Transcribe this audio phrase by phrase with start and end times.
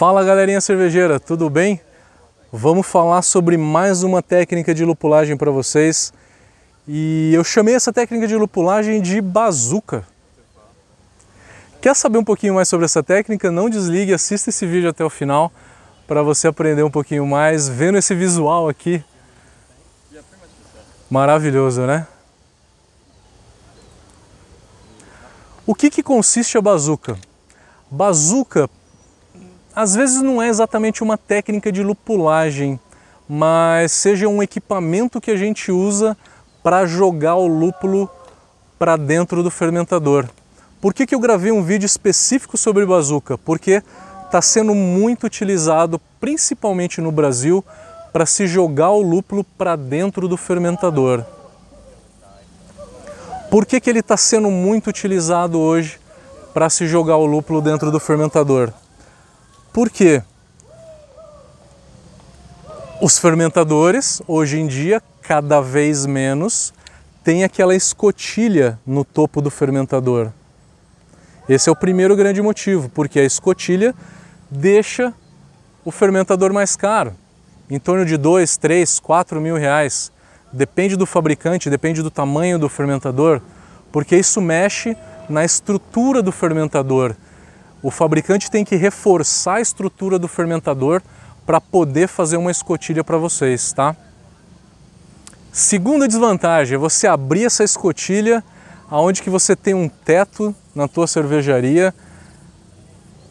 [0.00, 1.78] Fala galerinha cervejeira, tudo bem?
[2.50, 6.10] Vamos falar sobre mais uma técnica de lupulagem para vocês.
[6.88, 10.06] E eu chamei essa técnica de lupulagem de bazuca.
[11.82, 13.50] Quer saber um pouquinho mais sobre essa técnica?
[13.50, 15.52] Não desligue, assista esse vídeo até o final
[16.06, 19.04] para você aprender um pouquinho mais, vendo esse visual aqui.
[21.10, 22.06] Maravilhoso, né?
[25.66, 27.18] O que, que consiste a bazuca?
[27.90, 28.66] Bazuca,
[29.74, 32.78] às vezes não é exatamente uma técnica de lupulagem,
[33.28, 36.16] mas seja um equipamento que a gente usa
[36.62, 38.10] para jogar o lúpulo
[38.78, 40.28] para dentro do fermentador.
[40.80, 43.36] Por que, que eu gravei um vídeo específico sobre bazuca?
[43.38, 43.82] Porque
[44.24, 47.64] está sendo muito utilizado, principalmente no Brasil,
[48.12, 51.24] para se jogar o lúpulo para dentro do fermentador.
[53.50, 55.98] Por que, que ele está sendo muito utilizado hoje
[56.54, 58.72] para se jogar o lúpulo dentro do fermentador?
[59.72, 60.22] Porque
[63.00, 66.72] os fermentadores, hoje em dia, cada vez menos,
[67.22, 70.32] têm aquela escotilha no topo do fermentador.
[71.48, 73.94] Esse é o primeiro grande motivo, porque a escotilha
[74.50, 75.14] deixa
[75.84, 77.14] o fermentador mais caro,
[77.70, 80.12] em torno de 2, 3, 4 mil reais.
[80.52, 83.40] Depende do fabricante, depende do tamanho do fermentador,
[83.92, 84.96] porque isso mexe
[85.28, 87.14] na estrutura do fermentador.
[87.82, 91.02] O fabricante tem que reforçar a estrutura do fermentador
[91.46, 93.96] para poder fazer uma escotilha para vocês, tá?
[95.52, 98.44] Segunda desvantagem é você abrir essa escotilha
[98.90, 101.94] aonde que você tem um teto na tua cervejaria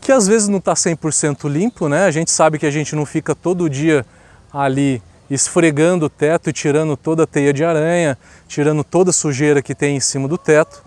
[0.00, 2.06] que às vezes não está 100% limpo, né?
[2.06, 4.06] A gente sabe que a gente não fica todo dia
[4.50, 9.60] ali esfregando o teto e tirando toda a teia de aranha, tirando toda a sujeira
[9.60, 10.82] que tem em cima do teto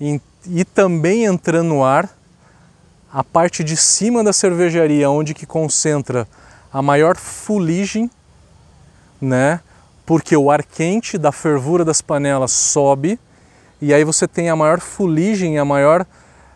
[0.00, 2.08] e, e também entrando no ar
[3.12, 6.28] a parte de cima da cervejaria, onde que concentra
[6.72, 8.10] a maior fuligem,
[9.20, 9.60] né?
[10.06, 13.18] Porque o ar quente da fervura das panelas sobe
[13.80, 16.06] e aí você tem a maior fuligem, a maior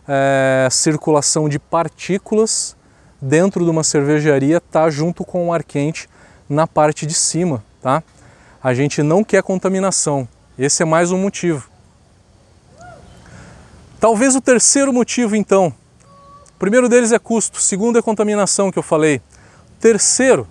[0.07, 2.77] é, circulação de partículas
[3.21, 6.09] dentro de uma cervejaria, tá junto com o ar quente
[6.49, 8.03] na parte de cima, tá?
[8.63, 10.29] A gente não quer contaminação.
[10.59, 11.69] Esse é mais um motivo.
[13.99, 15.75] Talvez o terceiro motivo, então.
[16.57, 19.21] O primeiro deles é custo, o segundo é contaminação que eu falei.
[19.81, 20.47] Terceiro,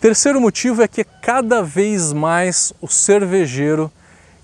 [0.00, 3.90] terceiro motivo é que cada vez mais o cervejeiro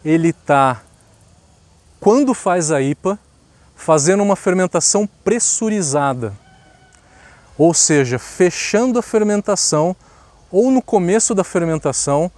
[0.04, 0.82] ele está,
[1.98, 3.18] quando faz a IPA,
[3.74, 6.32] fazendo uma fermentação pressurizada
[7.60, 9.94] ou seja, fechando a fermentação
[10.50, 12.32] ou no começo da fermentação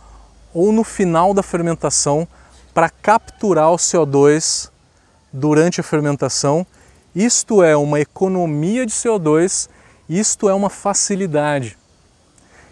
[0.52, 2.26] ou no final da fermentação
[2.74, 4.68] para capturar o CO2
[5.32, 6.66] durante a fermentação.
[7.14, 9.68] Isto é uma economia de CO2,
[10.08, 11.76] isto é uma facilidade.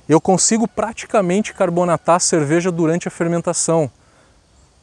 [0.09, 3.91] Eu consigo praticamente carbonatar a cerveja durante a fermentação.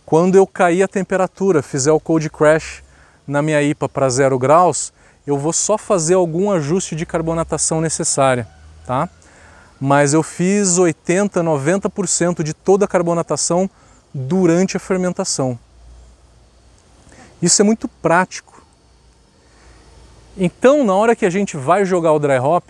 [0.05, 2.83] Quando eu cair a temperatura, fizer o cold crash
[3.27, 4.93] na minha IPA para zero graus,
[5.25, 8.47] eu vou só fazer algum ajuste de carbonatação necessária,
[8.85, 9.09] tá?
[9.81, 13.69] Mas eu fiz 80, 90% de toda a carbonatação
[14.13, 15.59] durante a fermentação.
[17.41, 18.46] Isso é muito prático.
[20.39, 22.63] Então, na hora que a gente vai jogar o dry hop,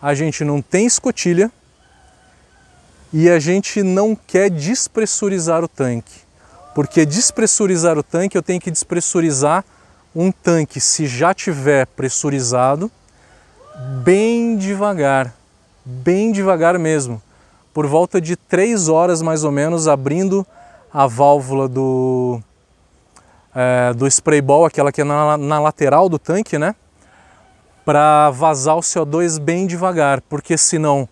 [0.00, 1.52] a gente não tem escotilha
[3.12, 6.20] e a gente não quer despressurizar o tanque.
[6.74, 9.64] Porque despressurizar o tanque, eu tenho que despressurizar
[10.16, 12.90] um tanque, se já tiver pressurizado,
[14.02, 15.32] bem devagar,
[15.84, 17.22] bem devagar mesmo,
[17.72, 20.44] por volta de três horas mais ou menos, abrindo
[20.92, 22.40] a válvula do,
[23.54, 26.74] é, do spray ball, aquela que é na, na lateral do tanque, né?
[27.84, 31.08] Para vazar o CO2 bem devagar, porque senão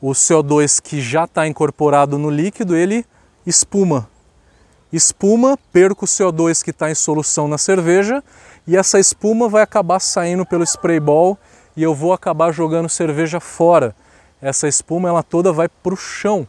[0.00, 3.04] o CO2 que já está incorporado no líquido, ele
[3.46, 4.08] espuma,
[4.92, 8.22] espuma, perco o CO2 que está em solução na cerveja
[8.66, 11.38] e essa espuma vai acabar saindo pelo spray ball
[11.76, 13.94] e eu vou acabar jogando cerveja fora.
[14.40, 16.46] Essa espuma ela toda vai para o chão.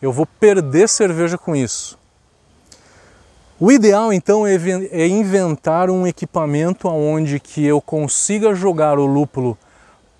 [0.00, 1.98] Eu vou perder cerveja com isso.
[3.58, 4.54] O ideal então é,
[4.90, 9.56] é inventar um equipamento onde que eu consiga jogar o lúpulo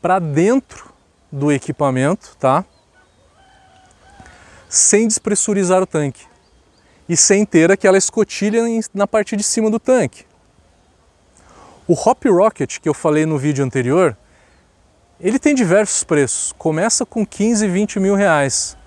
[0.01, 0.91] para dentro
[1.31, 2.65] do equipamento, tá?
[4.71, 6.25] Sem despressurizar o tanque
[7.07, 8.63] e sem ter aquela escotilha
[8.95, 10.25] na parte de cima do tanque.
[11.87, 14.17] O Hop Rocket que eu falei no vídeo anterior,
[15.21, 18.79] ele tem diversos preços, começa com 15, 20 mil reais,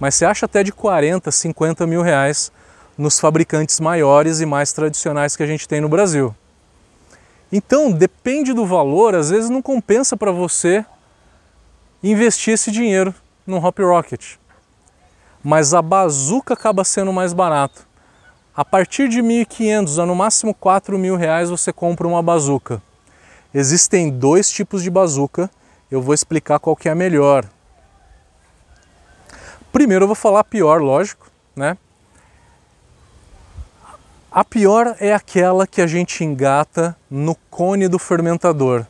[0.00, 2.50] mas você acha até de 40, 50 mil reais
[2.96, 6.34] nos fabricantes maiores e mais tradicionais que a gente tem no Brasil.
[7.52, 10.84] Então, depende do valor, às vezes não compensa para você
[12.02, 13.14] investir esse dinheiro
[13.46, 14.36] no Hop Rocket.
[15.42, 17.86] Mas a bazuca acaba sendo mais barato.
[18.56, 22.82] A partir de 1.500 a no máximo 4 mil reais você compra uma bazuca.
[23.54, 25.50] Existem dois tipos de bazuca,
[25.90, 27.44] eu vou explicar qual que é a melhor.
[29.72, 31.76] Primeiro eu vou falar a pior, lógico, né?
[34.36, 38.84] A pior é aquela que a gente engata no cone do fermentador.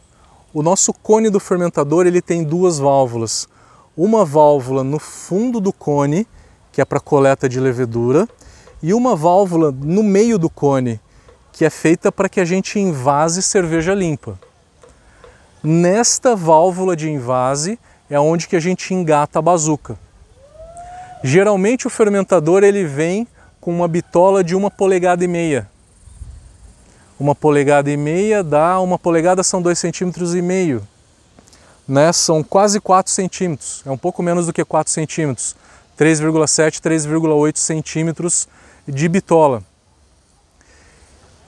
[0.53, 3.49] O nosso cone do fermentador ele tem duas válvulas.
[3.97, 6.27] Uma válvula no fundo do cone,
[6.73, 8.29] que é para coleta de levedura,
[8.83, 11.01] e uma válvula no meio do cone,
[11.53, 14.37] que é feita para que a gente invase cerveja limpa.
[15.63, 17.79] Nesta válvula de invase
[18.11, 19.97] é onde que a gente engata a bazuca.
[21.23, 23.29] Geralmente o fermentador ele vem
[23.67, 25.69] com uma bitola de uma polegada e meia.
[27.19, 30.87] Uma polegada e meia dá, uma polegada são dois centímetros e meio.
[31.89, 32.13] Né?
[32.13, 35.57] São quase 4 centímetros, é um pouco menos do que 4 centímetros.
[35.99, 38.47] 3,7, 3,8 centímetros
[38.87, 39.65] de bitola.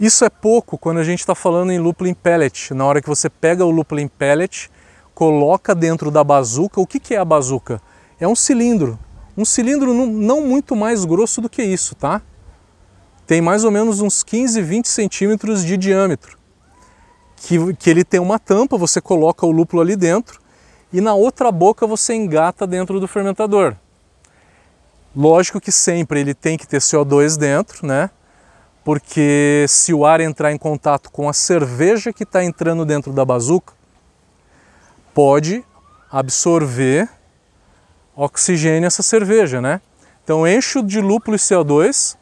[0.00, 2.74] Isso é pouco quando a gente está falando em lúpulo em pellet.
[2.74, 4.68] Na hora que você pega o lúpulo em pellet,
[5.14, 6.80] coloca dentro da bazuca.
[6.80, 7.80] O que, que é a bazuca?
[8.18, 8.98] É um cilindro.
[9.38, 12.20] Um cilindro não muito mais grosso do que isso, tá?
[13.24, 16.36] Tem mais ou menos uns 15, 20 centímetros de diâmetro.
[17.36, 20.40] Que, que ele tem uma tampa, você coloca o lúpulo ali dentro
[20.92, 23.76] e na outra boca você engata dentro do fermentador.
[25.14, 28.10] Lógico que sempre ele tem que ter CO2 dentro, né?
[28.82, 33.24] Porque se o ar entrar em contato com a cerveja que está entrando dentro da
[33.24, 33.72] bazuca,
[35.14, 35.64] pode
[36.10, 37.08] absorver
[38.18, 39.80] oxigênio essa cerveja, né?
[40.24, 42.16] Então encho de lúpulo e CO2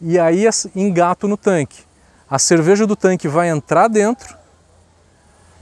[0.00, 1.82] e aí engato no tanque.
[2.28, 4.34] A cerveja do tanque vai entrar dentro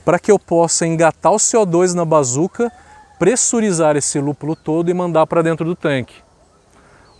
[0.04, 2.70] para que eu possa engatar o CO2 na bazuca,
[3.18, 6.14] pressurizar esse lúpulo todo e mandar para dentro do tanque.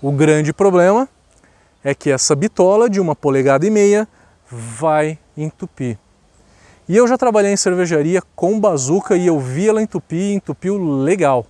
[0.01, 1.09] O grande problema
[1.83, 4.07] é que essa bitola de uma polegada e meia
[4.49, 5.99] vai entupir.
[6.89, 10.79] E eu já trabalhei em cervejaria com bazuca e eu vi ela entupir e entupiu
[10.79, 11.47] legal.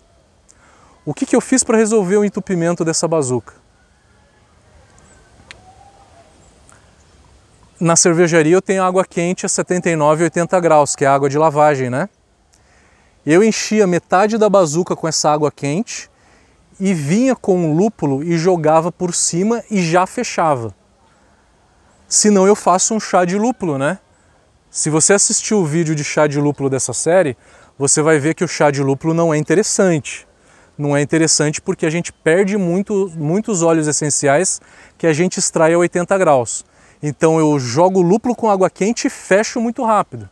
[1.07, 3.55] O que, que eu fiz para resolver o entupimento dessa bazuca?
[7.79, 11.37] Na cervejaria eu tenho água quente a 79 e 80 graus, que é água de
[11.37, 12.09] lavagem, né?
[13.27, 16.11] Eu enchia metade da bazuca com essa água quente
[16.81, 20.75] e vinha com um lúpulo e jogava por cima e já fechava.
[22.09, 23.99] Senão eu faço um chá de lúpulo, né?
[24.71, 27.37] Se você assistiu o vídeo de chá de lúpulo dessa série,
[27.79, 30.27] você vai ver que o chá de lúpulo não é interessante.
[30.77, 34.61] Não é interessante porque a gente perde muito, muitos óleos essenciais
[34.99, 36.65] que a gente extrai a 80 graus.
[37.03, 40.29] Então eu jogo o lúpulo com água quente e fecho muito rápido,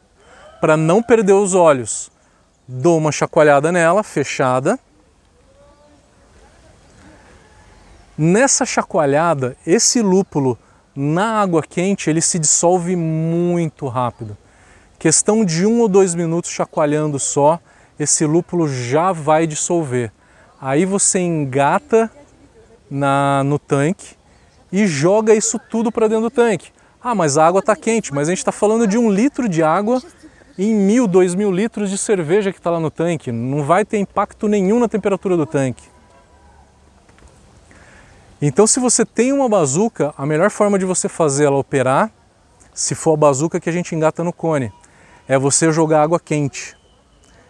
[0.61, 2.11] para não perder os óleos.
[2.67, 4.79] Dou uma chacoalhada nela, fechada,
[8.17, 10.59] Nessa chacoalhada, esse lúpulo
[10.94, 14.37] na água quente ele se dissolve muito rápido.
[14.99, 17.59] Questão de um ou dois minutos chacoalhando só,
[17.99, 20.12] esse lúpulo já vai dissolver.
[20.64, 22.09] Aí você engata
[22.88, 24.14] na, no tanque
[24.70, 26.70] e joga isso tudo para dentro do tanque.
[27.03, 29.61] Ah, mas a água está quente, mas a gente está falando de um litro de
[29.61, 30.00] água
[30.56, 33.32] em mil, dois mil litros de cerveja que está lá no tanque.
[33.32, 35.82] Não vai ter impacto nenhum na temperatura do tanque.
[38.41, 42.08] Então, se você tem uma bazuca, a melhor forma de você fazer ela operar,
[42.72, 44.72] se for a bazuca que a gente engata no cone,
[45.27, 46.77] é você jogar água quente.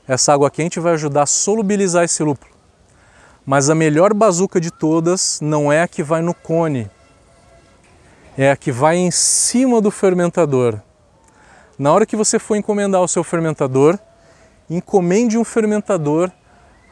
[0.08, 2.51] Essa água quente vai ajudar a solubilizar esse lúpulo.
[3.44, 6.90] Mas a melhor bazuca de todas não é a que vai no cone,
[8.38, 10.80] é a que vai em cima do fermentador.
[11.78, 13.98] Na hora que você for encomendar o seu fermentador,
[14.70, 16.30] encomende um fermentador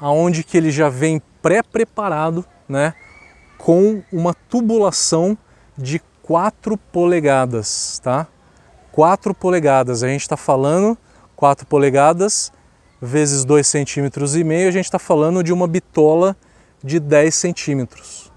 [0.00, 2.94] aonde que ele já vem pré-preparado, né?
[3.60, 5.36] com uma tubulação
[5.76, 8.26] de 4 polegadas, tá?
[8.90, 10.96] 4 polegadas, a gente está falando
[11.36, 12.50] 4 polegadas
[13.00, 16.36] vezes 2 centímetros e meio, a gente está falando de uma bitola
[16.82, 18.30] de 10 centímetros.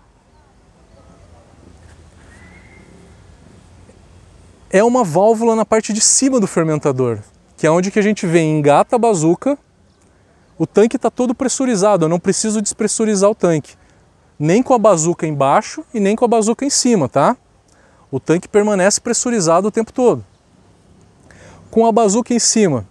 [4.70, 7.20] É uma válvula na parte de cima do fermentador,
[7.58, 9.58] que é onde que a gente vem, engata a bazuca,
[10.58, 13.76] o tanque está todo pressurizado, eu não preciso despressurizar o tanque
[14.38, 17.38] nem com a bazuca embaixo e nem com a bazuca em cima, tá?
[18.12, 20.26] O tanque permanece pressurizado o tempo todo.
[21.72, 22.86] Com a bazuca em cima,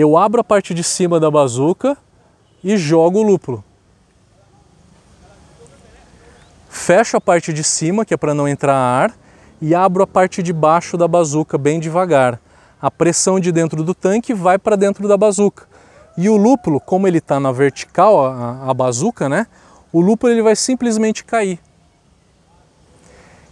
[0.00, 1.96] eu abro a parte de cima da bazuca
[2.62, 3.64] e jogo o lúpulo.
[6.68, 9.14] Fecho a parte de cima, que é para não entrar ar,
[9.60, 12.40] e abro a parte de baixo da bazuca bem devagar.
[12.80, 15.66] a pressão de dentro do tanque vai para dentro da bazuca.
[16.16, 19.46] E o lúpulo, como ele está na vertical, a, a bazuca, né?
[19.92, 21.58] O lúpulo ele vai simplesmente cair.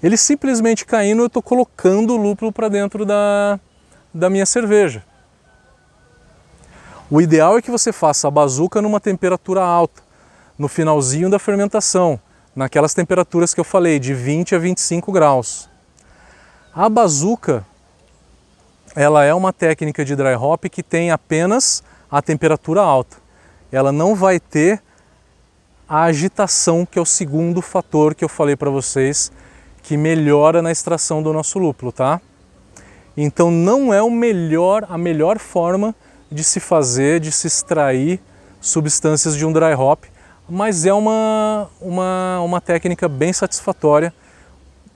[0.03, 3.59] Ele simplesmente caindo, eu estou colocando o lúpulo para dentro da,
[4.13, 5.03] da minha cerveja.
[7.09, 10.03] O ideal é que você faça a bazuca numa temperatura alta,
[10.59, 12.19] no finalzinho da fermentação,
[12.55, 15.71] naquelas temperaturas que eu falei, de 20 a 25 graus.
[16.75, 17.65] A bazuca,
[18.97, 23.19] ela é uma técnica de dry hop que tem apenas a temperatura alta.
[23.71, 24.83] Ela não vai ter
[25.89, 29.31] a agitação, que é o segundo fator que eu falei para vocês,
[29.81, 32.21] que melhora na extração do nosso lúpulo, tá?
[33.17, 35.95] Então não é o melhor, a melhor forma
[36.31, 38.21] de se fazer, de se extrair
[38.61, 40.05] substâncias de um dry hop,
[40.49, 44.13] mas é uma, uma, uma técnica bem satisfatória,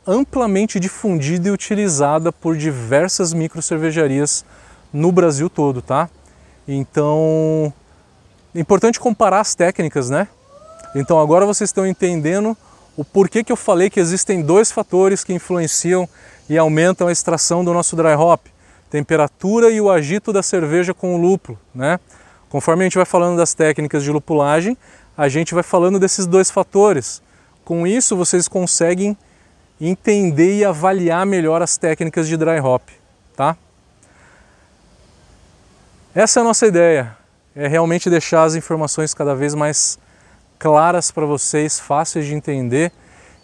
[0.07, 4.45] amplamente difundida e utilizada por diversas micro cervejarias
[4.93, 6.09] no Brasil todo, tá?
[6.67, 7.73] Então,
[8.55, 10.29] é importante comparar as técnicas, né?
[10.95, 12.57] Então agora vocês estão entendendo
[12.97, 16.09] o porquê que eu falei que existem dois fatores que influenciam
[16.49, 18.47] e aumentam a extração do nosso dry hop,
[18.91, 22.01] temperatura e o agito da cerveja com o lúpulo, né?
[22.49, 24.77] Conforme a gente vai falando das técnicas de lupulagem,
[25.17, 27.23] a gente vai falando desses dois fatores.
[27.65, 29.17] Com isso, vocês conseguem
[29.81, 32.83] entender e avaliar melhor as técnicas de dry hop,
[33.37, 33.57] tá?
[36.13, 37.17] Essa é a nossa ideia,
[37.55, 39.97] é realmente deixar as informações cada vez mais
[40.59, 42.91] claras para vocês, fáceis de entender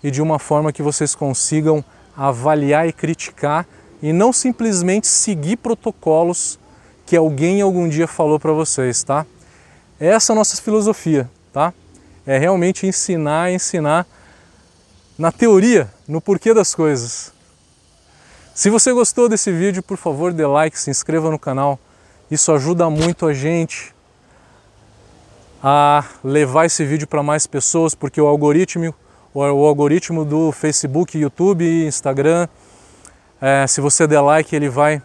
[0.03, 1.85] e de uma forma que vocês consigam
[2.17, 3.67] avaliar e criticar
[4.03, 6.59] e não simplesmente seguir protocolos
[7.05, 9.25] que alguém algum dia falou para vocês, tá?
[9.99, 11.73] Essa é a nossa filosofia tá?
[12.26, 14.07] É realmente ensinar, ensinar
[15.19, 17.33] na teoria, no porquê das coisas.
[18.55, 21.79] Se você gostou desse vídeo, por favor, dê like, se inscreva no canal.
[22.31, 23.95] Isso ajuda muito a gente
[25.62, 28.95] a levar esse vídeo para mais pessoas, porque o algoritmo,
[29.33, 32.49] o algoritmo do Facebook, YouTube Instagram,
[33.40, 35.02] é, se você der like, ele vai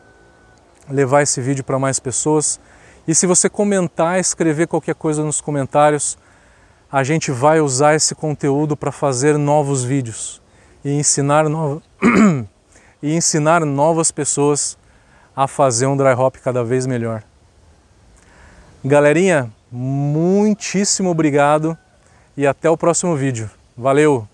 [0.90, 2.60] levar esse vídeo para mais pessoas.
[3.08, 6.18] E se você comentar, escrever qualquer coisa nos comentários,
[6.92, 10.42] a gente vai usar esse conteúdo para fazer novos vídeos
[10.84, 11.82] e ensinar, no...
[13.02, 14.78] e ensinar novas pessoas
[15.36, 17.24] a fazer um dry hop cada vez melhor.
[18.84, 21.78] Galerinha, muitíssimo obrigado
[22.36, 23.50] e até o próximo vídeo.
[23.78, 24.31] Valeu!